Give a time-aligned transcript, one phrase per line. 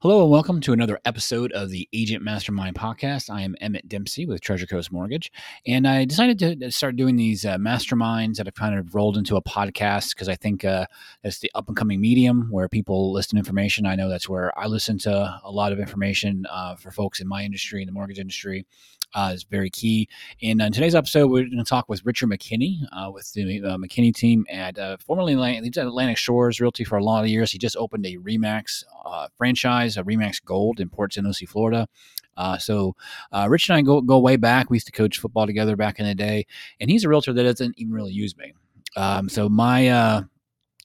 [0.00, 3.28] Hello and welcome to another episode of the Agent Mastermind podcast.
[3.28, 5.32] I am Emmett Dempsey with Treasure Coast Mortgage,
[5.66, 9.34] and I decided to start doing these uh, masterminds that have kind of rolled into
[9.34, 10.86] a podcast because I think uh,
[11.24, 13.86] it's the up and coming medium where people listen information.
[13.86, 17.26] I know that's where I listen to a lot of information uh, for folks in
[17.26, 18.66] my industry, in the mortgage industry
[19.14, 20.08] uh, is very key.
[20.42, 23.76] And in today's episode, we're going to talk with Richard McKinney uh, with the uh,
[23.76, 27.50] McKinney team at uh, formerly Atlantic, Atlantic Shores Realty for a lot of years.
[27.50, 31.26] He just opened a Remax uh, franchise, a Remax Gold in Port St.
[31.26, 31.88] Lucie, Florida.
[32.36, 32.94] Uh, so
[33.32, 34.70] uh, Rich and I go go way back.
[34.70, 36.46] We used to coach football together back in the day,
[36.80, 38.54] and he's a realtor that doesn't even really use me.
[38.96, 40.22] Um, so my uh,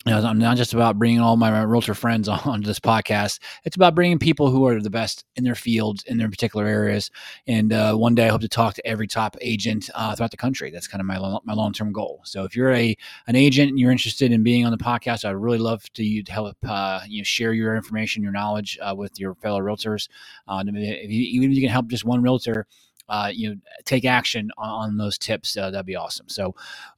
[0.06, 3.40] you know, I'm not just about bringing all my realtor friends on this podcast.
[3.64, 7.10] It's about bringing people who are the best in their fields, in their particular areas.
[7.48, 10.38] And uh, one day I hope to talk to every top agent uh, throughout the
[10.38, 10.72] country.
[10.72, 12.22] That's kind of my, my long term goal.
[12.26, 12.96] So if you're a
[13.28, 16.24] an agent and you're interested in being on the podcast, I'd really love to you
[16.28, 20.10] help uh, you know share your information, your knowledge uh, with your fellow realtors.
[20.50, 22.66] Uh, if you, even if you can help just one realtor.
[23.10, 25.54] Uh, you know, take action on, on those tips.
[25.54, 26.28] that'd be awesome.
[26.30, 26.56] So,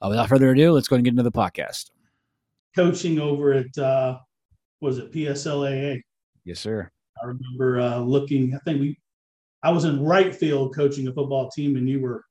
[0.08, 1.90] without further ado, let's go and get into the podcast
[2.76, 4.18] coaching over at uh,
[4.82, 6.02] was it PSLAA?
[6.44, 6.90] Yes, sir.
[7.22, 8.54] I remember uh, looking.
[8.54, 9.00] I think we,
[9.64, 12.24] I was in right field coaching a football team, and you were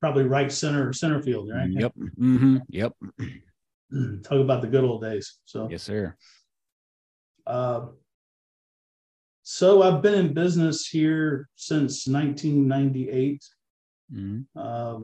[0.00, 1.68] probably right center or center field, right?
[1.70, 1.92] Yep.
[2.18, 2.56] Mm-hmm.
[2.68, 2.92] Yep.
[4.22, 5.38] Talk about the good old days.
[5.44, 6.16] So yes, sir.
[7.46, 7.86] Uh,
[9.42, 13.44] so I've been in business here since 1998.
[14.12, 14.40] Mm-hmm.
[14.58, 15.00] Uh,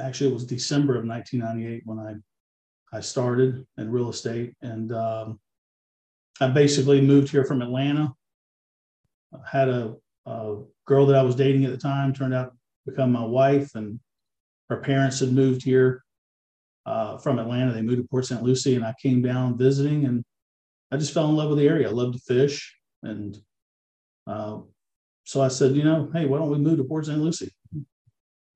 [0.00, 2.14] actually, it was December of 1998 when I
[2.96, 5.38] I started in real estate, and um,
[6.40, 8.14] I basically moved here from Atlanta.
[9.34, 12.90] I had a, a, girl that I was dating at the time turned out to
[12.90, 14.00] become my wife, and
[14.70, 16.04] her parents had moved here
[16.86, 17.74] uh, from Atlanta.
[17.74, 18.42] They moved to Port St.
[18.42, 20.24] Lucie, and I came down visiting, and
[20.90, 21.88] I just fell in love with the area.
[21.88, 23.36] I love to fish, and
[24.26, 24.60] uh,
[25.24, 27.18] so I said, you know, hey, why don't we move to Port St.
[27.18, 27.52] Lucie?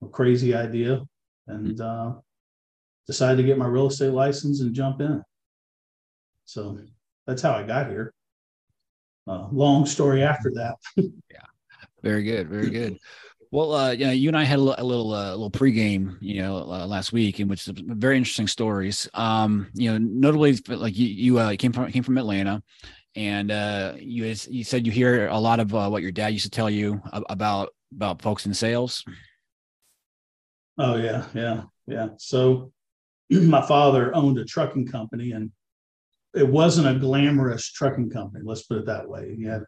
[0.03, 1.03] A crazy idea,
[1.47, 2.15] and uh,
[3.11, 5.21] decided to get my real estate license and jump in.
[6.45, 6.79] So
[7.27, 8.15] that's how I got here.
[9.27, 10.77] Uh, long story after that.
[10.97, 11.49] yeah,
[12.05, 12.99] very good, very good.
[13.51, 16.41] Well, uh, yeah, you and I had a little, a little, uh, little pregame, you
[16.41, 19.09] know, uh, last week, in which very interesting stories.
[19.13, 22.63] Um, you know, notably, like you, you uh, came from came from Atlanta,
[23.17, 26.45] and uh, you you said you hear a lot of uh, what your dad used
[26.45, 29.05] to tell you about about folks in sales.
[30.79, 32.11] Oh yeah, yeah, yeah.
[32.19, 32.73] So
[33.49, 35.51] my father owned a trucking company and
[36.35, 38.45] it wasn't a glamorous trucking company.
[38.45, 39.35] Let's put it that way.
[39.37, 39.63] He had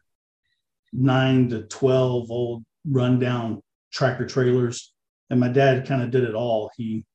[0.91, 4.93] nine to 12 old rundown tractor trailers.
[5.29, 6.71] And my dad kind of did it all.
[6.77, 7.05] He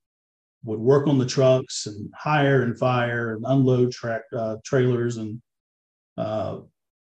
[0.64, 5.40] would work on the trucks and hire and fire and unload track uh, trailers and
[6.16, 6.60] uh,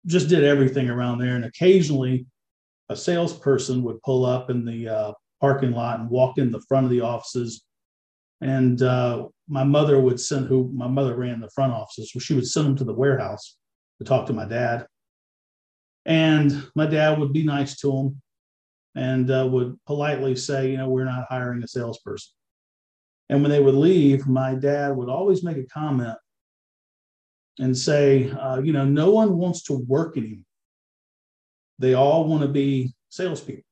[0.05, 1.35] just did everything around there.
[1.35, 2.25] And occasionally
[2.89, 6.85] a salesperson would pull up in the uh, parking lot and walk in the front
[6.85, 7.63] of the offices
[8.41, 12.47] and uh, my mother would send who my mother ran the front offices, she would
[12.47, 13.57] send them to the warehouse
[13.99, 14.85] to talk to my dad.
[16.05, 18.21] And my dad would be nice to them
[18.95, 22.31] and uh, would politely say, you know, we're not hiring a salesperson.
[23.29, 26.17] And when they would leave, my dad would always make a comment
[27.59, 30.43] and say, uh, you know, no one wants to work anymore.
[31.79, 33.63] They all want to be salespeople.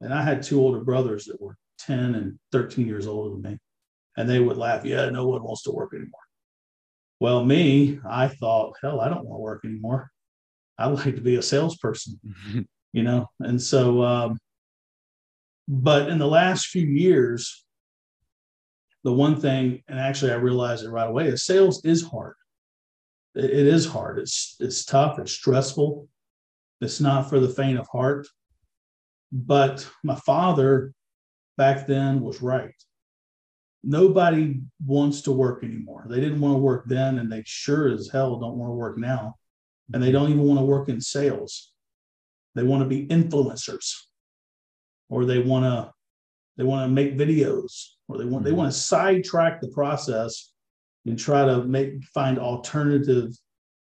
[0.00, 3.58] And I had two older brothers that were 10 and 13 years older than me.
[4.16, 6.20] And they would laugh, yeah, no one wants to work anymore.
[7.20, 10.10] Well, me, I thought, hell, I don't want to work anymore.
[10.78, 12.18] I like to be a salesperson,
[12.92, 13.26] you know?
[13.40, 14.38] And so, um,
[15.66, 17.64] but in the last few years,
[19.04, 22.34] the one thing, and actually I realized it right away, is sales is hard.
[23.34, 24.18] It, it is hard.
[24.18, 25.18] It's it's tough.
[25.18, 26.08] It's stressful.
[26.80, 28.26] It's not for the faint of heart.
[29.30, 30.92] But my father
[31.58, 32.74] back then was right.
[33.84, 36.06] Nobody wants to work anymore.
[36.08, 38.96] They didn't want to work then, and they sure as hell don't want to work
[38.96, 39.34] now.
[39.92, 41.72] And they don't even want to work in sales.
[42.54, 43.92] They want to be influencers,
[45.10, 45.92] or they want to
[46.56, 48.58] they want to make videos, or they want they mm-hmm.
[48.58, 50.52] want to sidetrack the process
[51.06, 53.30] and try to make find alternative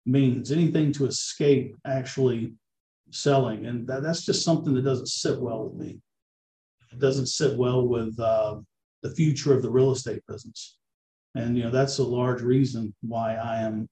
[0.06, 2.54] means, anything to escape actually
[3.10, 3.66] selling.
[3.66, 6.00] And that, that's just something that doesn't sit well with me
[6.98, 8.56] doesn't sit well with uh,
[9.02, 10.78] the future of the real estate business.
[11.34, 13.88] And you know that's a large reason why I am,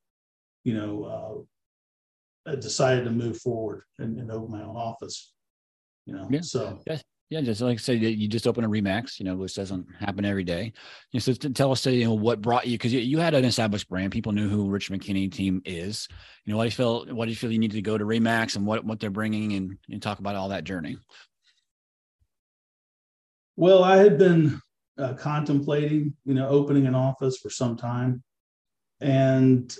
[0.65, 1.47] you know,
[2.47, 5.33] uh, decided to move forward and, and open my own office.
[6.07, 6.41] You know, yeah.
[6.43, 6.99] so yeah.
[7.31, 10.25] Yeah, just like I said, you just open a Remax, you know, which doesn't happen
[10.25, 10.73] every day.
[11.13, 13.45] You know, so tell us, you know, what brought you because you, you, had an
[13.45, 14.11] established brand.
[14.11, 16.09] People knew who Rich McKinney team is.
[16.45, 17.07] You know, what do you feel?
[17.15, 19.53] What do you feel you needed to go to Remax and what what they're bringing
[19.53, 20.99] and, and talk about all that journey?
[23.61, 24.61] Well, I had been
[24.97, 28.23] uh, contemplating, you know, opening an office for some time,
[29.01, 29.77] and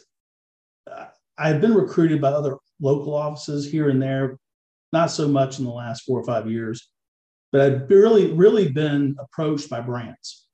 [0.91, 1.07] uh,
[1.39, 4.39] I had been recruited by other local offices here and there,
[4.93, 6.91] not so much in the last four or five years
[7.53, 10.47] but I'd really, really been approached by brands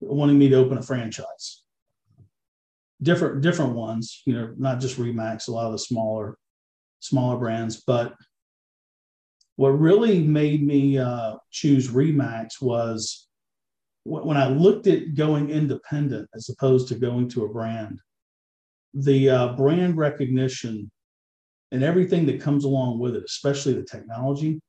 [0.00, 1.62] wanting me to open a franchise.
[3.02, 6.36] Different, different ones, you know, not just Remax, a lot of the smaller,
[7.00, 7.82] smaller brands.
[7.86, 8.14] But
[9.56, 13.26] what really made me uh, choose Remax was
[14.04, 17.98] when I looked at going independent as opposed to going to a brand,
[18.94, 20.90] the uh, brand recognition
[21.72, 24.60] and everything that comes along with it, especially the technology,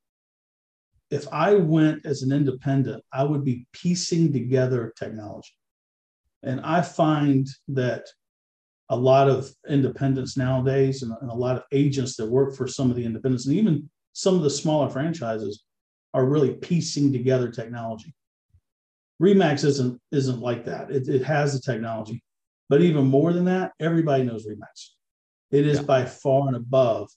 [1.12, 5.54] if I went as an independent, I would be piecing together technology.
[6.44, 8.06] And I find that
[8.90, 12.90] a lot of independents nowadays and, and, a lot of agents that work for some
[12.90, 15.64] of the independents and even some of the smaller franchises
[16.16, 18.16] are really piecing together technology.
[19.22, 20.90] Remax isn't isn't like that.
[20.90, 22.24] It, it has the technology,
[22.68, 24.90] but even more than that, everybody knows Remax.
[25.52, 25.84] It is yeah.
[25.84, 27.10] by far and above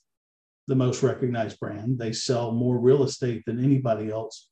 [0.67, 1.97] the most recognized brand.
[1.97, 4.47] They sell more real estate than anybody else.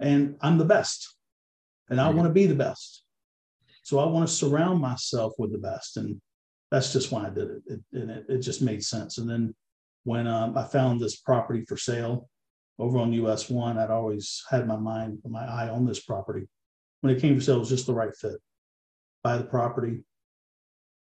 [0.00, 1.14] And I'm the best.
[1.88, 3.04] And I want to be the best.
[3.84, 5.98] So I want to surround myself with the best.
[5.98, 6.20] And
[6.72, 7.62] that's just why I did it.
[7.66, 9.18] it and it, it just made sense.
[9.18, 9.54] And then
[10.04, 12.28] when um, I found this property for sale
[12.78, 16.48] over on US one, I'd always had my mind, my eye on this property.
[17.00, 18.40] When it came for sale, it was just the right fit.
[19.22, 20.04] Buy the property,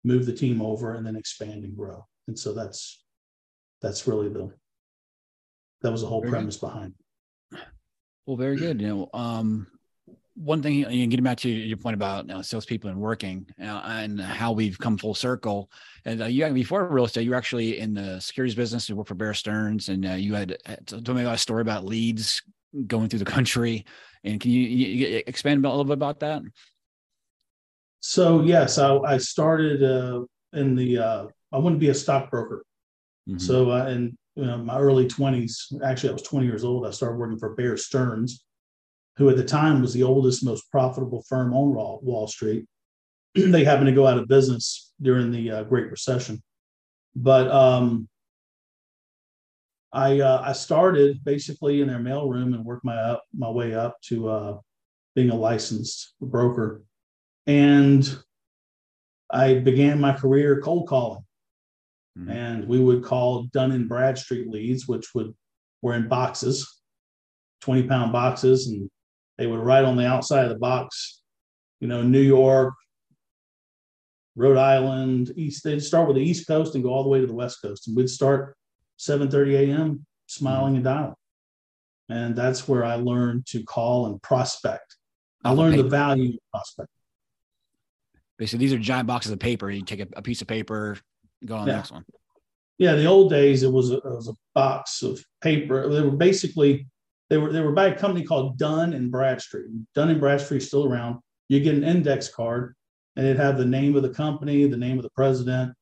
[0.03, 2.05] move the team over, and then expand and grow.
[2.27, 3.03] And so that's
[3.81, 4.51] that's really the
[5.81, 6.67] that was the whole very premise good.
[6.67, 6.93] behind.
[7.51, 7.59] It.
[8.25, 8.81] Well, very good.
[8.81, 9.67] You know, um,
[10.39, 13.45] one thing, you know, getting back to your point about you know, salespeople and working
[13.61, 15.69] uh, and how we've come full circle.
[16.05, 18.87] And uh, you before real estate, you were actually in the securities business.
[18.87, 21.61] You worked for Bear Stearns, and uh, you had, had told me about a story
[21.61, 22.41] about leads
[22.87, 23.85] going through the country.
[24.23, 26.41] And can you, you expand a little bit about that?
[27.99, 30.21] So yes, I, I started uh,
[30.53, 30.99] in the.
[30.99, 32.63] Uh, I wanted to be a stockbroker.
[33.27, 33.39] Mm-hmm.
[33.39, 36.87] So uh, in you know, my early 20s, actually, I was 20 years old.
[36.87, 38.45] I started working for Bear Stearns,
[39.19, 42.65] who at the time was the oldest, most profitable firm on Wall Street.
[43.35, 46.41] they happened to go out of business during the uh, Great Recession.
[47.15, 48.07] But um,
[49.91, 53.97] I uh, I started basically in their mailroom and worked my up my way up
[54.03, 54.57] to uh,
[55.15, 56.83] being a licensed broker,
[57.45, 58.17] and
[59.29, 61.25] I began my career cold calling.
[62.17, 62.31] Mm-hmm.
[62.31, 65.33] And we would call Dun and Bradstreet leads, which would
[65.81, 66.81] were in boxes,
[67.61, 68.89] 20 pound boxes, and
[69.39, 71.21] they would write on the outside of the box,
[71.79, 72.73] you know, New York,
[74.35, 75.63] Rhode Island, East.
[75.63, 77.87] They'd start with the East Coast and go all the way to the West Coast.
[77.87, 78.55] And we'd start
[78.99, 80.05] 7:30 a.m.
[80.27, 81.15] smiling and dialing.
[82.09, 84.97] And that's where I learned to call and prospect.
[85.43, 86.89] I learned the, the value of prospect.
[88.37, 89.71] Basically, these are giant boxes of paper.
[89.71, 90.97] You take a, a piece of paper,
[91.45, 91.73] Go on yeah.
[91.73, 92.05] the next one.
[92.77, 95.87] Yeah, the old days it was a, it was a box of paper.
[95.89, 96.87] They were basically
[97.29, 99.67] they were they were by a company called Dun and Bradstreet.
[99.95, 101.19] Dun and Bradstreet is still around.
[101.47, 102.75] You get an index card,
[103.15, 105.73] and it have the name of the company, the name of the president,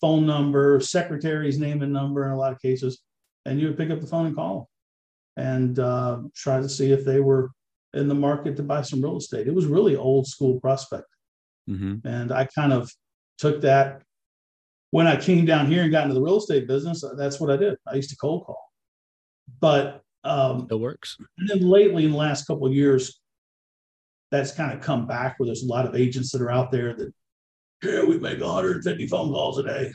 [0.00, 3.00] phone number, secretary's name and number in a lot of cases,
[3.46, 4.68] and you would pick up the phone and call
[5.36, 7.50] them, and uh, try to see if they were
[7.94, 9.46] in the market to buy some real estate.
[9.46, 11.08] It was really old school prospect,
[11.68, 12.06] mm-hmm.
[12.06, 12.90] and I kind of
[13.38, 14.02] took that
[14.94, 17.50] when I came down here and got into the real estate business, uh, that's what
[17.50, 17.76] I did.
[17.84, 18.70] I used to cold call.
[19.60, 21.16] But um, it works.
[21.38, 23.20] And then lately, in the last couple of years,
[24.30, 26.94] that's kind of come back where there's a lot of agents that are out there
[26.94, 27.12] that,
[27.82, 29.92] yeah, we make 150 phone calls a day.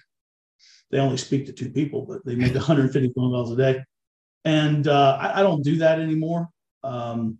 [0.91, 3.83] They only speak to two people, but they make 150 phone calls a day.
[4.45, 6.47] And uh, I, I, don't do that anymore.
[6.83, 7.39] Um,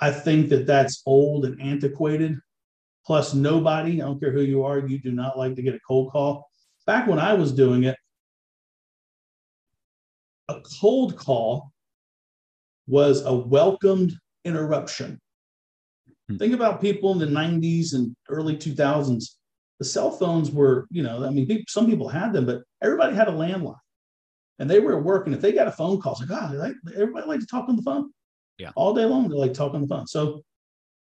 [0.00, 2.38] I think that that's old and antiquated.
[3.04, 5.80] Plus, nobody, I don't care who you are, you do not like to get a
[5.86, 6.48] cold call.
[6.86, 7.96] Back when I was doing it,
[10.48, 11.72] a cold call
[12.86, 14.14] was a welcomed
[14.44, 15.20] interruption.
[16.28, 16.36] Hmm.
[16.36, 19.24] Think about people in the 90s and early 2000s.
[19.78, 23.28] The cell phones were, you know, I mean, some people had them, but everybody had
[23.28, 23.76] a landline
[24.58, 25.32] and they were working.
[25.32, 27.76] If they got a phone call, it's like, God, like, everybody like to talk on
[27.76, 28.10] the phone.
[28.58, 28.70] Yeah.
[28.74, 30.06] All day long, they like talk on the phone.
[30.06, 30.42] So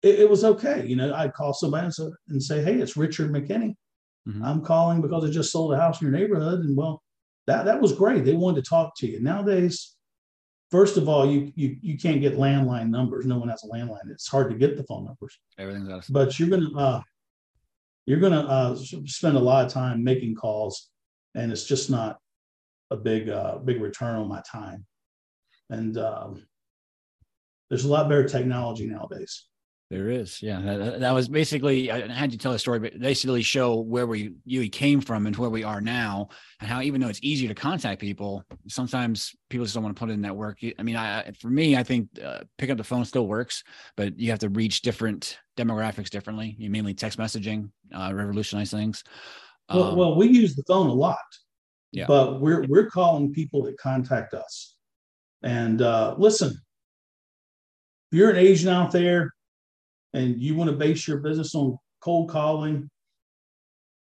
[0.03, 0.87] it, it, was okay.
[0.87, 3.75] You know, I'd call somebody and say, and say Hey, it's Richard McKinney.
[4.29, 4.45] Mm-hmm.
[4.45, 6.61] I'm calling because I just sold a house in your neighborhood.
[6.61, 7.03] And well,
[7.51, 8.25] that, that was great.
[8.25, 9.21] They wanted to talk to you.
[9.21, 9.97] Nowadays,
[10.71, 13.27] first of all, you you you can't get landline numbers.
[13.27, 14.09] No one has a landline.
[14.11, 15.39] It's hard to get the phone numbers.
[15.59, 16.05] Everything's out.
[16.09, 17.01] But you're gonna uh,
[18.07, 20.91] you're gonna uh, spend a lot of time making calls,
[21.35, 22.19] and it's just not
[22.93, 24.87] a big uh, big return on my time.
[25.71, 26.47] And um,
[27.69, 29.47] there's a lot better technology nowadays.
[29.91, 30.61] There is, yeah.
[30.61, 34.35] That, that, was basically I had to tell a story, but basically show where we
[34.45, 36.29] you came from and where we are now,
[36.61, 39.99] and how even though it's easier to contact people, sometimes people just don't want to
[39.99, 40.61] put in that work.
[40.79, 43.65] I mean, I for me, I think uh, pick up the phone still works,
[43.97, 46.55] but you have to reach different demographics differently.
[46.57, 49.03] You mainly text messaging, uh, revolutionize things.
[49.69, 51.19] Well, um, well, we use the phone a lot,
[51.91, 52.05] yeah.
[52.07, 54.77] But we're we're calling people that contact us,
[55.43, 56.51] and uh, listen,
[58.13, 59.33] if you're an agent out there
[60.13, 62.91] and you want to base your business on cold calling,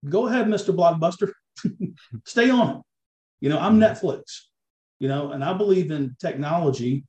[0.08, 0.74] go ahead, Mr.
[0.74, 1.32] Blockbuster.
[2.24, 2.82] Stay on it.
[3.40, 4.06] You know, I'm mm-hmm.
[4.06, 4.22] Netflix,
[4.98, 7.04] you know, and I believe in technology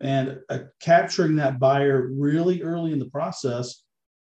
[0.00, 3.82] and uh, capturing that buyer really early in the process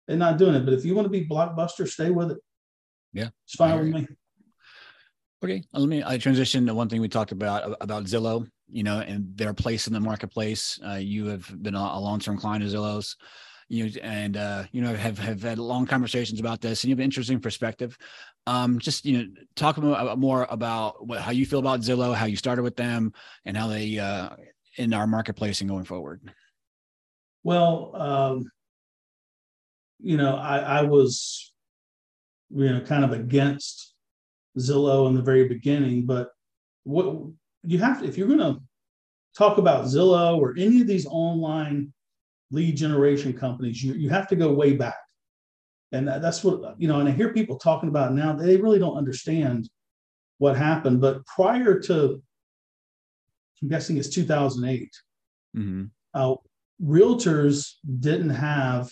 [0.08, 0.66] and not doing it.
[0.66, 2.38] But if you want to be Blockbuster, stay with it.
[3.14, 3.30] Yeah.
[3.46, 4.08] It's fine with me.
[5.44, 6.04] Okay, let me.
[6.06, 8.46] I transition to one thing we talked about about Zillow.
[8.72, 10.80] You know, and their place in the marketplace.
[10.86, 13.16] Uh, you have been a, a long term client of Zillow's
[13.70, 16.94] you know, and uh, you know have have had long conversations about this, and you
[16.94, 17.98] have an interesting perspective.
[18.48, 22.36] Um, just you know, talk more about what, how you feel about Zillow, how you
[22.36, 23.14] started with them,
[23.46, 24.30] and how they uh,
[24.78, 26.34] in our marketplace and going forward.
[27.44, 28.52] Well, um,
[30.00, 31.54] you know, I, I was
[32.50, 33.94] you know kind of against
[34.58, 36.32] Zillow in the very beginning, but
[36.84, 37.18] what
[37.64, 38.60] you have to if you're going to
[39.38, 41.94] talk about Zillow or any of these online
[42.52, 44.98] lead generation companies, you, you have to go way back.
[45.92, 48.98] And that's what, you know, and I hear people talking about now, they really don't
[48.98, 49.70] understand
[50.38, 51.02] what happened.
[51.02, 52.22] But prior to,
[53.62, 54.90] I'm guessing it's 2008,
[55.58, 55.86] mm-hmm.
[56.14, 56.36] uh,
[56.82, 58.90] realtors didn't have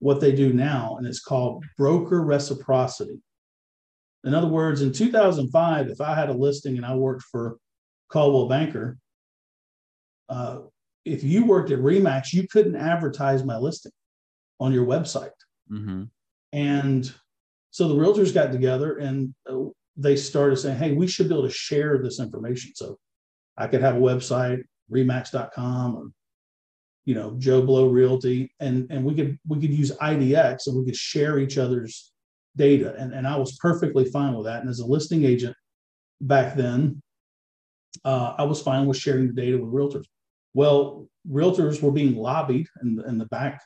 [0.00, 3.22] what they do now, and it's called broker reciprocity.
[4.24, 7.58] In other words, in 2005, if I had a listing and I worked for
[8.10, 8.98] Coldwell Banker,
[10.28, 10.60] uh,
[11.04, 13.92] if you worked at Remax, you couldn't advertise my listing
[14.60, 15.30] on your website.
[15.70, 16.04] Mm-hmm.
[16.52, 17.14] And
[17.70, 19.64] so the realtors got together and uh,
[19.96, 22.72] they started saying, hey, we should be able to share this information.
[22.74, 22.98] So
[23.56, 26.10] I could have a website, remax.com or
[27.04, 30.84] you know, Joe Blow Realty, and and we could we could use IDX and we
[30.84, 32.12] could share each other's
[32.56, 32.94] data.
[32.98, 34.60] And, and I was perfectly fine with that.
[34.60, 35.54] And as a listing agent
[36.20, 37.02] back then,
[38.04, 40.06] uh, I was fine with sharing the data with realtors.
[40.54, 43.60] Well, realtors were being lobbied in the, in the back,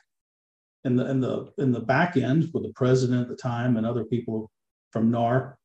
[0.83, 3.85] in the in the in the back end with the president at the time and
[3.85, 4.49] other people
[4.91, 5.57] from NAR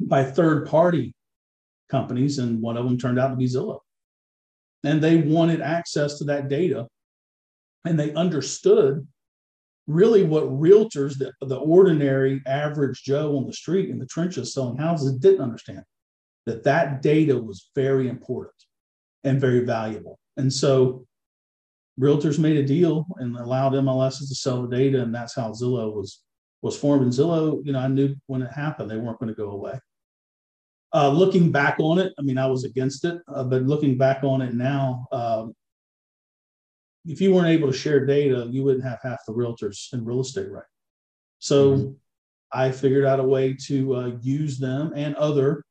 [0.00, 1.14] by third party
[1.90, 3.80] companies, and one of them turned out to be Zillow.
[4.84, 6.86] And they wanted access to that data,
[7.84, 9.06] and they understood
[9.86, 14.78] really what realtors, the, the ordinary average Joe on the street in the trenches selling
[14.78, 15.82] houses, didn't understand
[16.46, 18.54] that that data was very important
[19.24, 20.18] and very valuable.
[20.36, 21.06] And so
[22.00, 25.94] realtors made a deal and allowed MLSs to sell the data, and that's how Zillow
[25.94, 26.20] was
[26.62, 27.02] was formed.
[27.02, 29.78] And Zillow, you know, I knew when it happened they weren't going to go away.
[30.94, 34.22] Uh, looking back on it, I mean, I was against it, uh, but looking back
[34.22, 35.54] on it now, um,
[37.04, 40.20] if you weren't able to share data, you wouldn't have half the realtors in real
[40.20, 40.64] estate, right?
[41.40, 41.92] So mm-hmm.
[42.52, 45.64] I figured out a way to uh, use them and other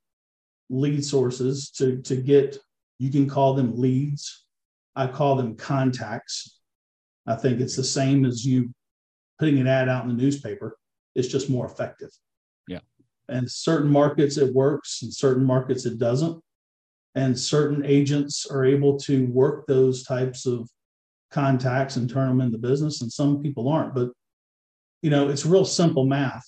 [0.70, 2.58] lead sources to to get.
[3.00, 4.42] You can call them leads
[4.95, 6.59] I call them contacts.
[7.25, 8.73] I think it's the same as you
[9.39, 10.77] putting an ad out in the newspaper.
[11.15, 12.09] It's just more effective.
[12.67, 12.79] Yeah.
[13.29, 16.41] And certain markets it works, and certain markets it doesn't.
[17.15, 20.69] And certain agents are able to work those types of
[21.31, 23.93] contacts and turn them into business, and some people aren't.
[23.93, 24.09] But
[25.01, 26.45] you know, it's real simple math.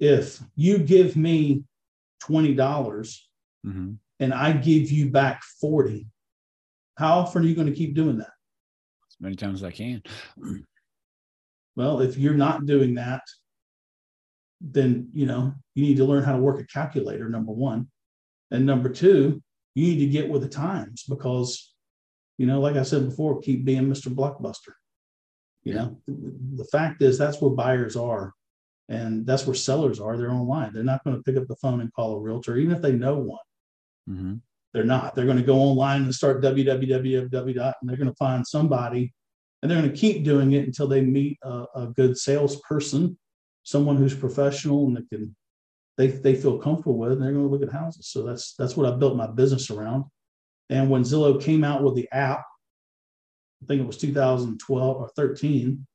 [0.00, 1.64] If you give me
[2.20, 3.28] twenty dollars
[3.66, 3.92] mm-hmm.
[4.20, 6.06] and I give you back forty,
[6.96, 8.32] how often are you going to keep doing that?
[9.10, 10.02] As many times as I can.
[11.76, 13.22] well, if you're not doing that,
[14.60, 17.28] then you know you need to learn how to work a calculator.
[17.28, 17.88] Number one,
[18.50, 19.42] and number two,
[19.74, 21.74] you need to get with the times because,
[22.38, 24.08] you know, like I said before, keep being Mr.
[24.08, 24.72] Blockbuster.
[25.64, 28.32] You know, the fact is that's where buyers are,
[28.88, 30.16] and that's where sellers are.
[30.16, 30.72] They're online.
[30.72, 32.92] They're not going to pick up the phone and call a realtor, even if they
[32.92, 33.38] know one.
[34.08, 34.34] Mm-hmm.
[34.76, 35.14] They're not.
[35.14, 37.18] They're going to go online and start www.
[37.22, 39.14] and they're going to find somebody
[39.62, 43.16] and they're going to keep doing it until they meet a, a good salesperson,
[43.62, 45.34] someone who's professional and that can
[45.96, 48.08] they, they feel comfortable with, and they're going to look at houses.
[48.08, 50.04] So that's that's what I built my business around.
[50.68, 52.44] And when Zillow came out with the app,
[53.62, 55.86] I think it was 2012 or 13,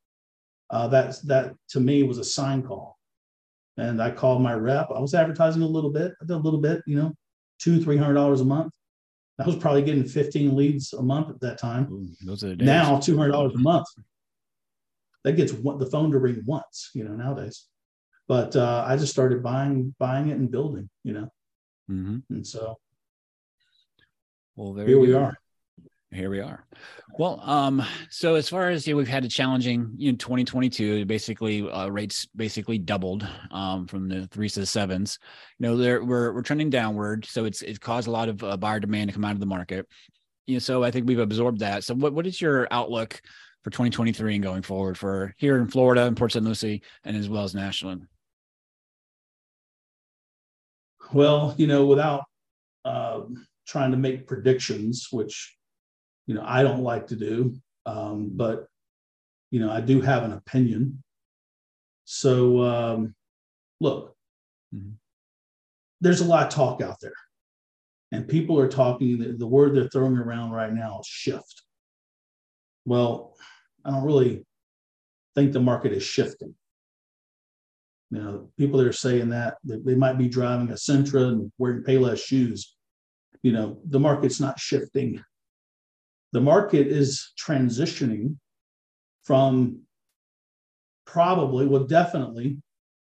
[0.72, 2.98] uh, that's that to me was a sign call.
[3.78, 4.90] And I called my rep.
[4.90, 6.14] I was advertising a little bit.
[6.20, 7.14] I did a little bit, you know,
[7.62, 8.74] two, three hundred dollars a month.
[9.40, 11.88] I was probably getting 15 leads a month at that time.
[11.92, 12.66] Ooh, those are the days.
[12.66, 13.88] Now two hundred dollars a month.
[15.24, 17.68] That gets the phone to ring once, you know, nowadays.
[18.28, 21.30] But uh, I just started buying, buying it and building, you know.
[21.90, 22.18] Mm-hmm.
[22.30, 22.78] And so
[24.56, 25.38] well, here we are
[26.14, 26.66] here we are.
[27.18, 31.06] Well, um, so as far as you know, we've had a challenging, you know, 2022.
[31.06, 35.20] Basically, uh, rates basically doubled um, from the threes to the sevens.
[35.58, 38.58] You know, there we're we're trending downward, so it's it caused a lot of uh,
[38.58, 39.88] buyer demand to come out of the market.
[40.48, 41.84] You know, so I think we've absorbed that.
[41.84, 43.22] So, what what is your outlook
[43.64, 46.44] for 2023 and going forward for here in Florida and Port St.
[46.44, 48.00] Lucie, and as well as national?
[51.14, 52.24] Well, you know, without
[52.84, 53.22] uh,
[53.66, 55.56] trying to make predictions, which
[56.32, 57.54] you know I don't like to do,
[57.86, 58.68] um, but
[59.50, 61.04] you know I do have an opinion.
[62.06, 63.16] So um,
[63.82, 64.16] look,
[64.74, 64.92] mm-hmm.
[66.00, 67.20] there's a lot of talk out there,
[68.14, 69.20] and people are talking.
[69.20, 71.64] The, the word they're throwing around right now is shift.
[72.86, 73.36] Well,
[73.84, 74.46] I don't really
[75.36, 76.56] think the market is shifting.
[78.10, 81.52] You know, people that are saying that they, they might be driving a Sentra and
[81.58, 82.74] wearing Payless shoes.
[83.44, 85.22] You know, the market's not shifting
[86.32, 88.38] the market is transitioning
[89.24, 89.82] from
[91.06, 92.58] probably, well, definitely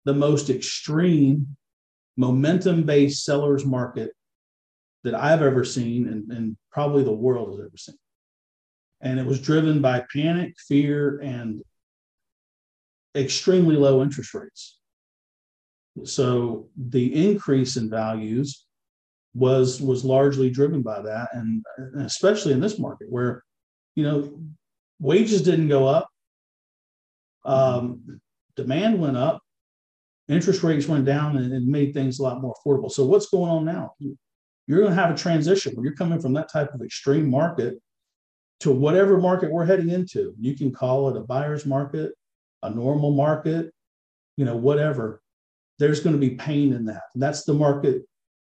[0.05, 1.57] the most extreme
[2.15, 4.11] momentum based sellers market
[5.03, 7.97] that I've ever seen and, and, probably the world has ever seen.
[9.01, 11.63] And it was driven by panic, fear, and
[13.15, 14.77] extremely low interest rates.
[16.03, 18.66] So the increase in values
[19.37, 21.63] was was largely driven by that, and,
[21.99, 23.43] especially in this market where,
[23.95, 24.39] you know,
[24.99, 26.09] wages didn't go up,
[27.45, 28.19] um,
[28.55, 29.39] demand went up,
[30.27, 32.91] interest rates went down, and, and made things a lot more affordable.
[32.91, 33.93] So what's going on now?
[34.67, 37.75] You're going to have a transition when you're coming from that type of extreme market
[38.61, 40.33] to whatever market we're heading into.
[40.39, 42.11] You can call it a buyer's market,
[42.63, 43.71] a normal market,
[44.35, 45.21] you know, whatever.
[45.77, 47.03] There's going to be pain in that.
[47.13, 48.01] That's the market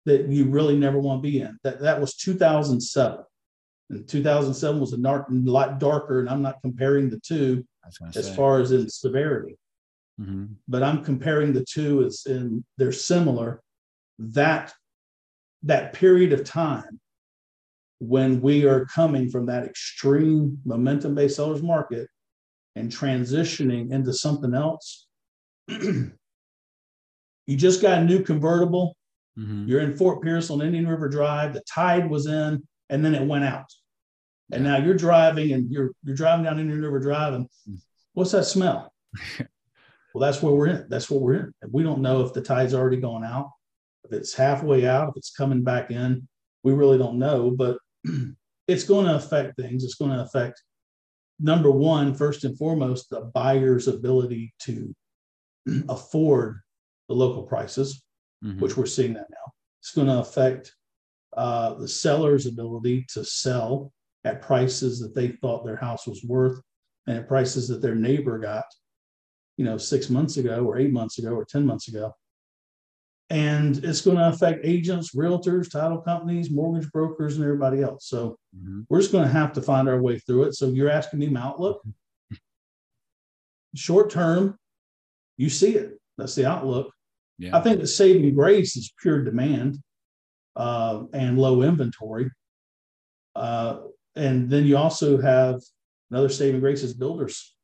[0.06, 1.58] that you really never want to be in.
[1.62, 3.24] That that was 2007.
[3.90, 7.64] And 2007 was a dark, lot darker, and I'm not comparing the two
[8.14, 8.34] as say.
[8.34, 9.56] far as in severity.
[10.20, 10.46] Mm-hmm.
[10.66, 13.60] But I'm comparing the two as in they're similar.
[14.18, 14.72] That
[15.64, 17.00] that period of time
[17.98, 22.08] when we are coming from that extreme momentum-based sellers market
[22.76, 25.06] and transitioning into something else.
[25.68, 26.12] you
[27.48, 28.94] just got a new convertible
[29.38, 29.68] Mm-hmm.
[29.68, 31.52] You're in Fort Pierce on Indian River Drive.
[31.52, 33.70] The tide was in, and then it went out.
[34.52, 37.78] And now you're driving, and you're you're driving down Indian River Drive, and mm.
[38.14, 38.92] what's that smell?
[39.38, 40.86] well, that's where we're in.
[40.88, 41.52] That's what we're in.
[41.70, 43.50] we don't know if the tide's already gone out,
[44.04, 46.28] if it's halfway out, if it's coming back in.
[46.62, 47.78] We really don't know, but
[48.68, 49.84] it's going to affect things.
[49.84, 50.62] It's going to affect
[51.38, 54.94] number one, first and foremost, the buyer's ability to
[55.88, 56.60] afford
[57.08, 58.02] the local prices
[58.44, 58.60] mm-hmm.
[58.60, 59.52] which we're seeing that now.
[59.80, 60.74] It's going to affect
[61.36, 63.92] uh, the seller's ability to sell
[64.24, 66.60] at prices that they thought their house was worth
[67.06, 68.64] and at prices that their neighbor got,
[69.56, 72.12] you know, six months ago or eight months ago or 10 months ago.
[73.28, 78.08] And it's going to affect agents, realtors, title companies, mortgage brokers, and everybody else.
[78.08, 78.82] So mm-hmm.
[78.88, 80.54] we're just going to have to find our way through it.
[80.54, 81.82] So you're asking me outlook.
[83.74, 84.56] Short term,
[85.36, 86.00] you see it.
[86.16, 86.92] That's the outlook.
[87.38, 87.56] Yeah.
[87.56, 89.78] I think the saving grace is pure demand
[90.54, 92.30] uh, and low inventory.
[93.34, 93.80] Uh,
[94.14, 95.60] and then you also have
[96.10, 97.54] another saving grace is builders.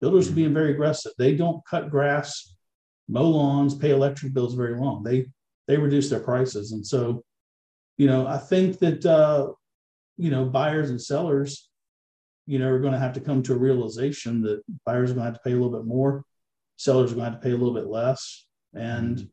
[0.00, 0.32] Builders mm-hmm.
[0.32, 1.12] are being very aggressive.
[1.18, 2.54] They don't cut grass,
[3.08, 5.02] mow lawns, pay electric bills very long.
[5.02, 5.26] They
[5.66, 7.24] they reduce their prices, and so
[7.96, 9.52] you know I think that uh,
[10.18, 11.68] you know buyers and sellers
[12.46, 15.24] you know are going to have to come to a realization that buyers are going
[15.24, 16.24] to have to pay a little bit more,
[16.76, 19.28] sellers are going to have to pay a little bit less and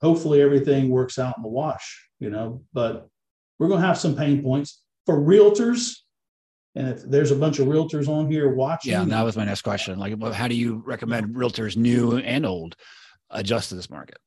[0.00, 2.62] hopefully everything works out in the wash, you know.
[2.72, 3.08] But
[3.58, 5.96] we're going to have some pain points for realtors.
[6.74, 9.62] And if there's a bunch of realtors on here watching, yeah, that was my next
[9.62, 9.98] question.
[9.98, 12.76] Like, well, how do you recommend realtors, new and old,
[13.30, 14.18] adjust to this market?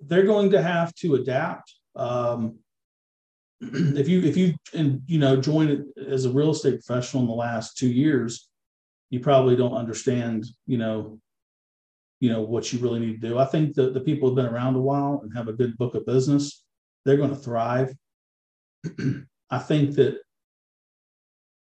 [0.00, 1.72] They're going to have to adapt.
[1.96, 2.58] Um,
[3.60, 7.34] if you if you and you know join as a real estate professional in the
[7.34, 8.48] last two years,
[9.10, 11.18] you probably don't understand you know
[12.22, 13.36] you know what you really need to do.
[13.36, 15.96] I think that the people who've been around a while and have a good book
[15.96, 16.64] of business,
[17.04, 17.92] they're going to thrive.
[19.50, 20.18] I think that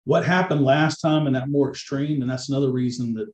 [0.04, 3.32] what happened last time and that more extreme, and that's another reason that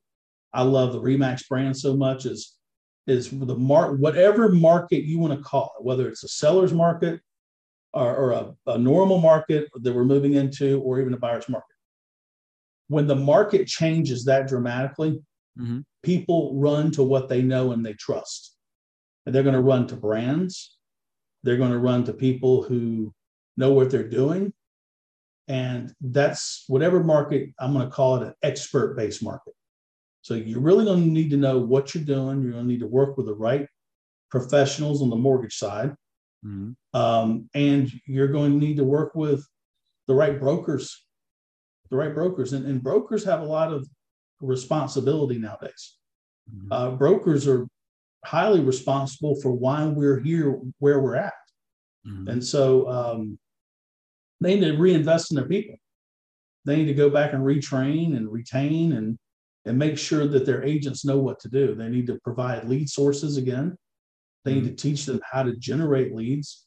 [0.51, 2.57] I love the Remax brand so much is
[3.05, 7.21] is the mark whatever market you want to call it, whether it's a seller's market
[7.93, 11.75] or, or a, a normal market that we're moving into, or even a buyer's market.
[12.87, 15.21] When the market changes that dramatically,
[15.59, 15.81] mm-hmm.
[16.03, 18.55] People run to what they know and they trust.
[19.25, 20.77] And they're going to run to brands.
[21.43, 23.13] They're going to run to people who
[23.57, 24.53] know what they're doing.
[25.47, 29.53] And that's whatever market, I'm going to call it an expert based market.
[30.21, 32.41] So you're really going to need to know what you're doing.
[32.41, 33.67] You're going to need to work with the right
[34.29, 35.93] professionals on the mortgage side.
[36.45, 36.99] Mm-hmm.
[36.99, 39.45] Um, and you're going to need to work with
[40.07, 41.05] the right brokers,
[41.89, 42.53] the right brokers.
[42.53, 43.87] And, and brokers have a lot of
[44.41, 45.97] responsibility nowadays.
[46.53, 46.71] Mm-hmm.
[46.71, 47.67] Uh, brokers are
[48.25, 51.33] highly responsible for why we're here where we're at.
[52.07, 52.27] Mm-hmm.
[52.27, 53.39] And so um,
[54.39, 55.75] they need to reinvest in their people.
[56.65, 59.17] They need to go back and retrain and retain and
[59.65, 61.75] and make sure that their agents know what to do.
[61.75, 63.77] They need to provide lead sources again.
[64.43, 64.75] They need to mm-hmm.
[64.75, 66.65] teach them how to generate leads,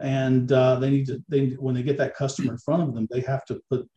[0.00, 1.22] and uh, they need to.
[1.28, 3.88] They when they get that customer in front of them, they have to put.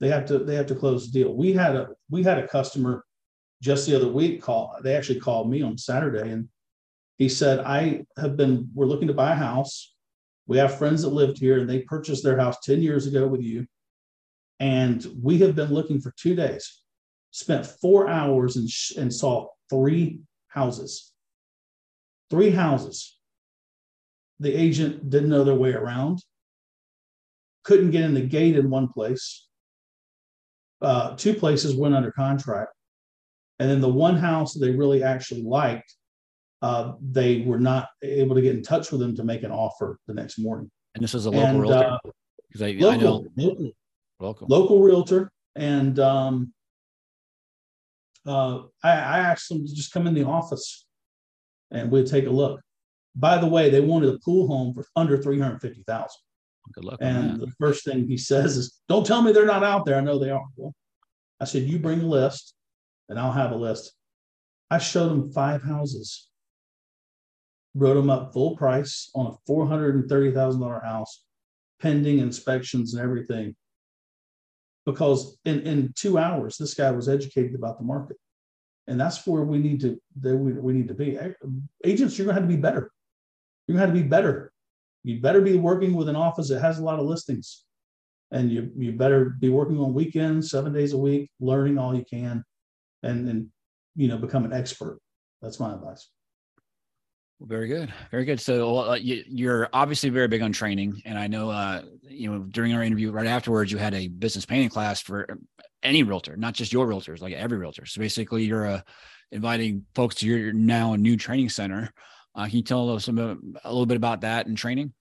[0.00, 0.38] They have to.
[0.38, 1.34] They have to close the deal.
[1.34, 3.04] We had a we had a customer
[3.62, 4.76] just the other week call.
[4.82, 6.48] They actually called me on Saturday, and
[7.18, 8.70] he said, "I have been.
[8.74, 9.94] We're looking to buy a house.
[10.46, 13.42] We have friends that lived here, and they purchased their house ten years ago with
[13.42, 13.66] you,
[14.58, 16.82] and we have been looking for two days.
[17.32, 21.10] Spent four hours and, and saw three houses."
[22.30, 23.18] three houses.
[24.38, 26.22] The agent didn't know their way around,
[27.64, 29.48] couldn't get in the gate in one place.
[30.80, 32.72] Uh, two places went under contract.
[33.58, 35.94] And then the one house they really actually liked,
[36.62, 39.98] uh, they were not able to get in touch with them to make an offer
[40.06, 40.70] the next morning.
[40.94, 41.98] And this is a local and, realtor?
[42.48, 43.72] Because uh, I, local, I know local,
[44.18, 45.30] local, local realtor.
[45.56, 46.54] And um,
[48.26, 50.86] uh, I, I asked them to just come in the office
[51.70, 52.60] and we'd take a look.
[53.14, 56.08] By the way, they wanted a pool home for under 350,000.
[56.72, 56.98] Good luck.
[57.00, 59.96] And the first thing he says is, Don't tell me they're not out there.
[59.96, 60.44] I know they are.
[60.56, 60.74] Well,
[61.40, 62.54] I said, You bring a list
[63.08, 63.92] and I'll have a list.
[64.70, 66.28] I showed them five houses,
[67.74, 71.24] wrote them up full price on a $430,000 house,
[71.80, 73.56] pending inspections and everything.
[74.86, 78.16] Because in, in two hours, this guy was educated about the market
[78.90, 81.16] and that's where we need to that we, we need to be
[81.84, 82.90] agents you're going to have to be better
[83.66, 84.52] you're going to have to be better
[85.02, 87.64] you better be working with an office that has a lot of listings
[88.30, 92.04] and you you better be working on weekends seven days a week learning all you
[92.08, 92.44] can
[93.02, 93.48] and and
[93.96, 94.98] you know become an expert
[95.42, 96.10] that's my advice
[97.42, 98.38] very good, very good.
[98.38, 102.40] So uh, you, are obviously very big on training, and I know, uh, you know,
[102.40, 105.26] during our interview right afterwards, you had a business planning class for
[105.82, 107.86] any realtor, not just your realtors, like every realtor.
[107.86, 108.80] So basically, you're uh,
[109.32, 111.90] inviting folks to your now a new training center.
[112.34, 114.92] Uh, can you tell us about, a little bit about that and training?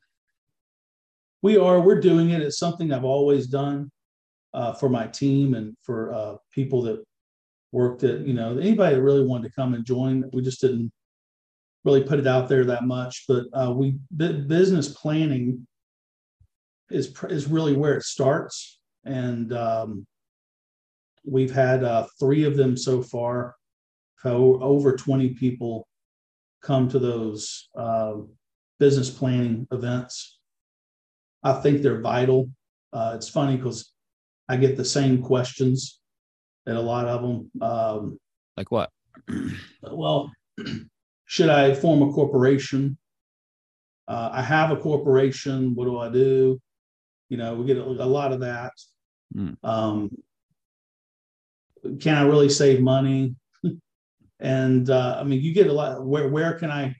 [1.41, 1.79] We are.
[1.79, 2.41] We're doing it.
[2.41, 3.91] It's something I've always done
[4.53, 7.03] uh, for my team and for uh, people that
[7.71, 8.21] worked at.
[8.21, 10.29] You know, anybody that really wanted to come and join.
[10.33, 10.91] We just didn't
[11.85, 13.25] really put it out there that much.
[13.27, 15.65] But uh, we business planning
[16.89, 20.05] is is really where it starts, and um,
[21.25, 23.55] We've had uh, three of them so far.
[24.25, 25.87] Over 20 people
[26.61, 28.13] come to those uh,
[28.79, 30.39] business planning events.
[31.43, 32.49] I think they're vital.
[32.91, 33.93] Uh, it's funny because
[34.47, 35.99] I get the same questions
[36.67, 37.51] at a lot of them.
[37.61, 38.19] Um,
[38.57, 38.89] like what?
[39.83, 40.31] well,
[41.25, 42.97] should I form a corporation?
[44.07, 45.75] Uh, I have a corporation.
[45.75, 46.59] What do I do?
[47.29, 48.73] You know, we get a, a lot of that.
[49.35, 49.55] Mm.
[49.63, 50.09] Um,
[51.99, 53.35] can I really save money?
[54.39, 56.05] And uh, I mean, you get a lot.
[56.05, 56.95] Where where can I?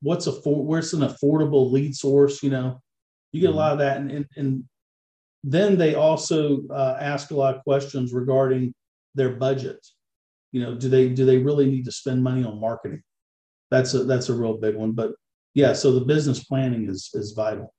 [0.00, 2.42] What's a for, where's an affordable lead source?
[2.42, 2.80] You know,
[3.32, 4.64] you get a lot of that, and and, and
[5.44, 8.74] then they also uh, ask a lot of questions regarding
[9.14, 9.84] their budget.
[10.52, 13.02] You know, do they do they really need to spend money on marketing?
[13.70, 14.92] That's a that's a real big one.
[14.92, 15.12] But
[15.54, 17.72] yeah, so the business planning is is vital,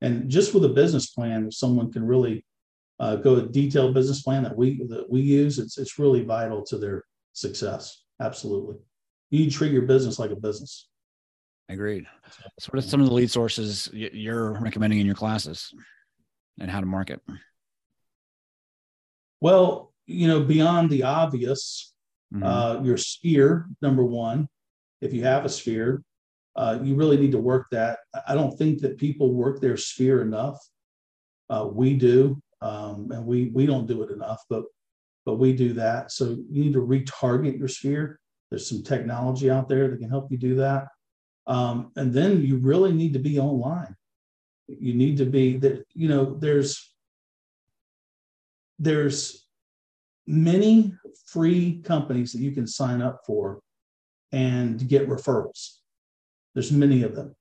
[0.00, 2.44] and just with a business plan, if someone can really
[3.02, 5.58] uh, go a detailed business plan that we that we use.
[5.58, 8.01] It's it's really vital to their success.
[8.22, 8.76] Absolutely,
[9.30, 10.88] you treat your business like a business.
[11.68, 12.04] Agreed.
[12.60, 15.74] So what are some of the lead sources you're recommending in your classes,
[16.60, 17.20] and how to market?
[19.40, 21.92] Well, you know, beyond the obvious,
[22.32, 22.44] mm-hmm.
[22.44, 24.48] uh, your sphere number one.
[25.00, 26.02] If you have a sphere,
[26.54, 27.98] uh, you really need to work that.
[28.28, 30.58] I don't think that people work their sphere enough
[31.52, 34.64] Uh, we do, um, and we we don't do it enough, but
[35.24, 36.12] but we do that.
[36.12, 38.18] So you need to retarget your sphere.
[38.50, 40.88] There's some technology out there that can help you do that.
[41.46, 43.94] Um, and then you really need to be online.
[44.68, 46.92] You need to be that, you know, there's
[48.78, 49.46] there's
[50.26, 50.92] many
[51.26, 53.60] free companies that you can sign up for
[54.32, 55.76] and get referrals.
[56.54, 57.34] There's many of them.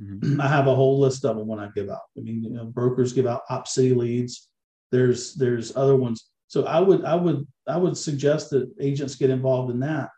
[0.00, 0.40] Mm-hmm.
[0.40, 2.02] I have a whole list of them when I give out.
[2.16, 4.48] I mean, you know, brokers give out Op Opcity leads.
[4.90, 6.27] There's there's other ones.
[6.48, 10.08] So I would I would I would suggest that agents get involved in that.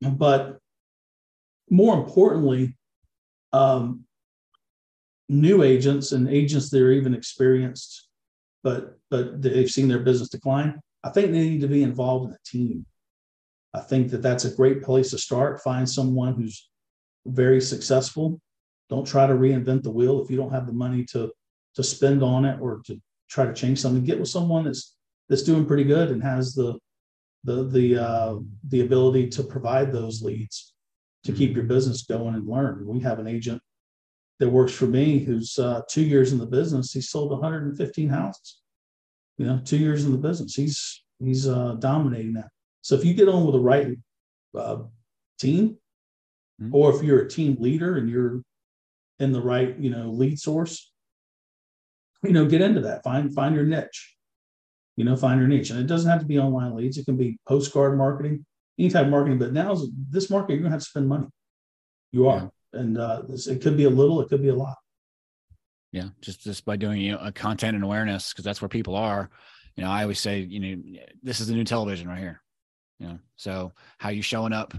[0.00, 0.58] But
[1.70, 2.76] more importantly,
[3.52, 4.04] um,
[5.28, 8.08] new agents and agents that are even experienced,
[8.62, 10.80] but but they've seen their business decline.
[11.02, 12.86] I think they need to be involved in a team.
[13.72, 15.62] I think that that's a great place to start.
[15.62, 16.68] Find someone who's
[17.26, 18.40] very successful.
[18.90, 21.32] Don't try to reinvent the wheel if you don't have the money to
[21.76, 23.00] to spend on it or to
[23.30, 24.04] try to change something.
[24.04, 24.94] Get with someone that's
[25.28, 26.78] that's doing pretty good and has the
[27.44, 28.36] the the uh,
[28.68, 30.74] the ability to provide those leads
[31.24, 32.86] to keep your business going and learn.
[32.86, 33.62] We have an agent
[34.40, 36.92] that works for me who's uh, two years in the business.
[36.92, 38.60] He sold 115 houses.
[39.38, 40.54] You know, two years in the business.
[40.54, 42.48] He's he's uh, dominating that.
[42.82, 43.96] So if you get on with the right
[44.56, 44.82] uh,
[45.38, 45.76] team,
[46.60, 46.74] mm-hmm.
[46.74, 48.42] or if you're a team leader and you're
[49.18, 50.92] in the right, you know, lead source,
[52.22, 53.02] you know, get into that.
[53.02, 54.13] Find find your niche
[54.96, 55.70] you know, find your niche.
[55.70, 56.98] And it doesn't have to be online leads.
[56.98, 58.44] It can be postcard marketing,
[58.78, 59.38] any type of marketing.
[59.38, 59.76] But now
[60.10, 61.26] this market, you're gonna have to spend money.
[62.12, 62.80] You are, yeah.
[62.80, 64.76] and uh, this, it could be a little, it could be a lot.
[65.92, 68.94] Yeah, just just by doing you know a content and awareness because that's where people
[68.94, 69.30] are.
[69.76, 72.40] You know, I always say, you know, this is the new television right here.
[73.00, 74.74] You know, so how you showing up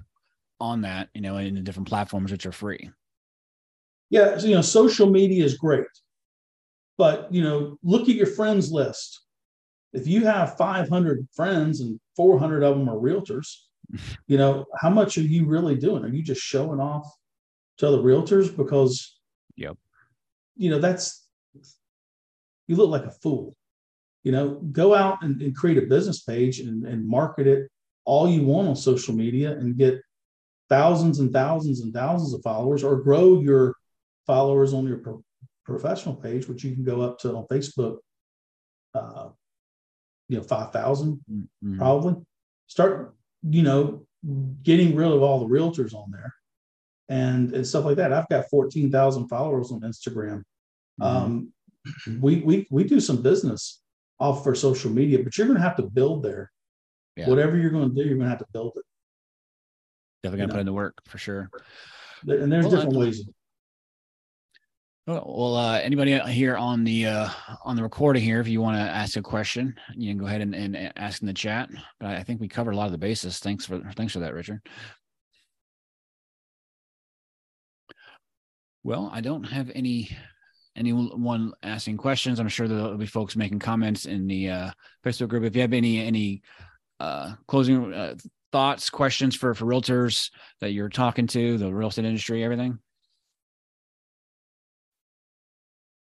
[0.61, 2.89] on that, you know, in the different platforms which are free.
[4.09, 5.87] Yeah, so, you know, social media is great,
[6.97, 9.24] but you know, look at your friends list
[9.95, 13.47] if you have 500 friends and 400 of them are realtors,
[14.27, 16.03] you know, how much are you really doing?
[16.03, 17.07] Are you just showing off
[17.77, 19.19] to other realtors because,
[19.55, 19.77] yep,
[20.55, 21.27] you know, that's
[22.67, 23.55] you look like a fool.
[24.23, 27.69] You know, go out and, and create a business page and, and market it
[28.05, 30.01] all you want on social media and get
[30.69, 33.75] thousands and thousands and thousands of followers or grow your
[34.25, 35.23] followers on your pro-
[35.63, 37.97] professional page, which you can go up to on Facebook.
[38.93, 39.29] Uh,
[40.27, 41.77] you know, 5,000 mm-hmm.
[41.77, 42.15] probably.
[42.67, 44.05] Start, you know,
[44.63, 46.33] getting rid of all the realtors on there
[47.09, 48.11] and, and stuff like that.
[48.11, 50.43] I've got 14,000 followers on Instagram.
[50.99, 51.03] Mm-hmm.
[51.03, 51.53] Um,
[52.19, 53.81] we, we, we do some business
[54.19, 56.51] off for social media, but you're going to have to build there.
[57.15, 57.29] Yeah.
[57.29, 58.83] Whatever you're going to do, you're going to have to build it.
[60.23, 61.49] Definitely going to put in the work for sure.
[62.27, 63.23] And there's well, different ways.
[65.07, 67.29] Well, uh, anybody here on the uh,
[67.63, 70.41] on the recording here, if you want to ask a question, you can go ahead
[70.41, 71.69] and, and ask in the chat.
[71.99, 73.37] But I think we covered a lot of the bases.
[73.37, 74.67] Thanks for thanks for that, Richard.
[78.83, 80.09] Well, I don't have any
[80.75, 82.39] anyone asking questions.
[82.39, 84.71] I'm sure there'll be folks making comments in the uh,
[85.05, 85.43] Facebook group.
[85.43, 86.41] If you have any any
[86.99, 88.15] uh, closing uh,
[88.51, 92.79] thoughts, questions for for realtors that you're talking to, the real estate industry, everything.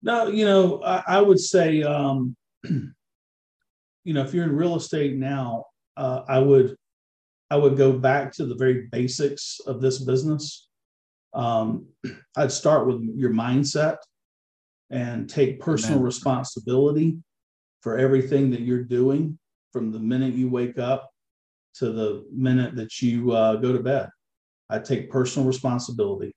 [0.04, 2.94] No, you know, I, I would say, um, you
[4.06, 6.76] know, if you're in real estate now, uh, I would,
[7.50, 10.68] I would go back to the very basics of this business.
[11.34, 11.88] Um,
[12.36, 13.98] I'd start with your mindset
[14.90, 16.06] and take personal Amen.
[16.06, 17.18] responsibility
[17.82, 19.40] for everything that you're doing
[19.72, 21.10] from the minute you wake up
[21.76, 24.10] to the minute that you uh, go to bed.
[24.70, 26.36] I take personal responsibility.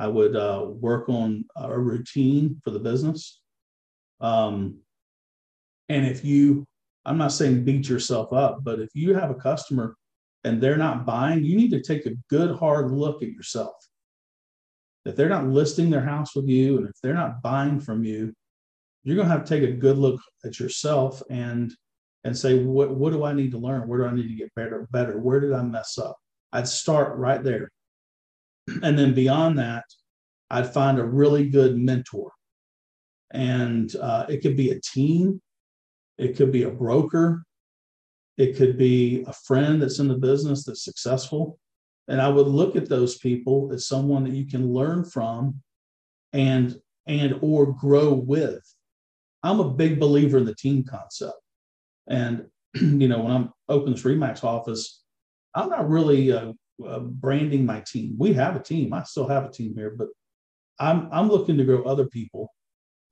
[0.00, 3.42] I would uh, work on a routine for the business.
[4.18, 4.78] Um,
[5.90, 6.64] and if you,
[7.04, 9.96] I'm not saying beat yourself up, but if you have a customer
[10.42, 13.74] and they're not buying, you need to take a good hard look at yourself.
[15.04, 18.32] If they're not listing their house with you and if they're not buying from you,
[19.04, 21.72] you're going to have to take a good look at yourself and
[22.24, 23.88] and say what what do I need to learn?
[23.88, 24.86] Where do I need to get better?
[24.90, 25.18] Better.
[25.18, 26.16] Where did I mess up?
[26.52, 27.70] I'd start right there.
[28.82, 29.84] And then beyond that,
[30.50, 32.32] I'd find a really good mentor.
[33.32, 35.40] And uh, it could be a team,
[36.18, 37.44] it could be a broker,
[38.36, 41.58] it could be a friend that's in the business that's successful.
[42.08, 45.62] And I would look at those people as someone that you can learn from
[46.32, 48.62] and and or grow with.
[49.42, 51.38] I'm a big believer in the team concept.
[52.08, 55.02] And you know, when I'm open this Remax office,
[55.54, 56.52] I'm not really uh,
[56.86, 58.16] uh, branding my team.
[58.18, 58.92] We have a team.
[58.92, 60.08] I still have a team here, but
[60.78, 62.52] I'm I'm looking to grow other people.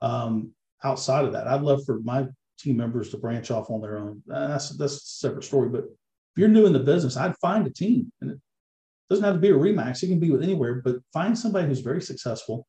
[0.01, 0.53] Um,
[0.85, 1.47] outside of that.
[1.47, 2.27] I'd love for my
[2.59, 4.23] team members to branch off on their own.
[4.33, 5.69] Uh, that's that's a separate story.
[5.69, 8.39] But if you're new in the business, I'd find a team, and it
[9.11, 10.03] doesn't have to be a Remax.
[10.03, 12.67] It can be with anywhere, but find somebody who's very successful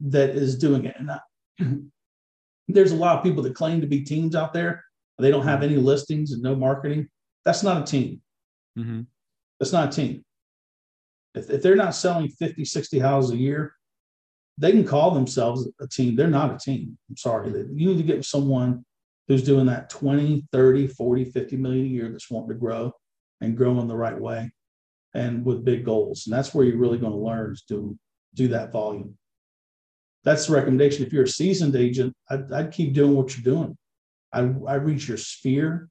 [0.00, 0.96] that is doing it.
[0.98, 1.20] And I,
[2.68, 4.84] there's a lot of people that claim to be teams out there.
[5.18, 7.08] They don't have any listings and no marketing.
[7.44, 8.22] That's not a team.
[8.78, 9.02] Mm-hmm.
[9.60, 10.24] That's not a team.
[11.34, 13.74] If, if they're not selling 50, 60 houses a year,
[14.58, 16.16] they can call themselves a team.
[16.16, 16.98] They're not a team.
[17.08, 17.50] I'm sorry.
[17.50, 18.84] You need to get someone
[19.28, 22.92] who's doing that 20, 30, 40, 50 million a year that's wanting to grow
[23.40, 24.50] and grow in the right way
[25.14, 26.26] and with big goals.
[26.26, 27.96] And that's where you're really going to learn to
[28.34, 29.16] do that volume.
[30.24, 31.06] That's the recommendation.
[31.06, 33.76] If you're a seasoned agent, I'd, I'd keep doing what you're doing.
[34.32, 35.88] I, I reach your sphere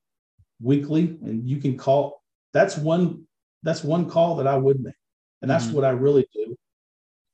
[0.61, 2.21] weekly and you can call.
[2.53, 3.25] That's one,
[3.63, 4.93] that's one call that I would make.
[5.41, 5.75] And that's mm-hmm.
[5.75, 6.55] what I really do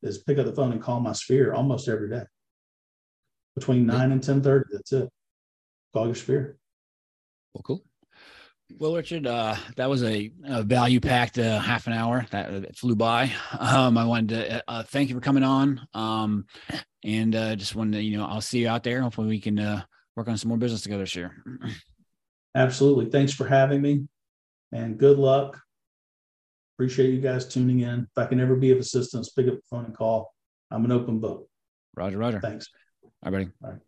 [0.04, 2.24] is pick up the phone and call my sphere almost every day.
[3.56, 5.10] Between nine and ten thirty, that's it.
[5.94, 6.58] Call your sphere.
[7.54, 7.84] Well, cool.
[8.78, 12.76] Well, Richard, uh, that was a, a value packed uh, half an hour that, that
[12.76, 13.32] flew by.
[13.58, 15.88] Um, I wanted to uh, uh thank you for coming on.
[15.94, 16.46] Um,
[17.04, 19.02] and uh, just wanted to, you know, I'll see you out there.
[19.02, 19.84] Hopefully, we can uh,
[20.16, 21.44] work on some more business together this year.
[22.56, 23.06] Absolutely.
[23.06, 24.08] Thanks for having me
[24.72, 25.62] and good luck.
[26.78, 28.02] Appreciate you guys tuning in.
[28.02, 30.34] If I can ever be of assistance, pick up the phone and call.
[30.72, 31.48] I'm an open book.
[31.96, 32.42] Roger, Roger.
[32.42, 32.68] Thanks.
[33.02, 33.50] All right, buddy.
[33.64, 33.80] All right.